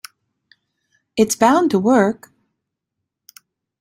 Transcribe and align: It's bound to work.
It's 1.15 1.35
bound 1.35 1.69
to 1.69 1.77
work. 1.79 2.31